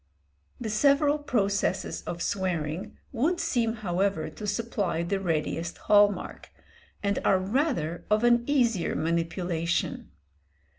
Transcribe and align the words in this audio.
The 0.59 0.71
several 0.71 1.19
processes 1.19 2.01
of 2.07 2.23
swearing 2.23 2.97
would 3.11 3.39
seem 3.39 3.73
however 3.73 4.31
to 4.31 4.47
supply 4.47 5.03
the 5.03 5.19
readiest 5.19 5.77
hall 5.77 6.09
mark, 6.11 6.49
and 7.03 7.19
are 7.23 7.37
rather 7.37 8.03
of 8.09 8.23
an 8.23 8.43
easier 8.47 8.95
manipulation. 8.95 10.09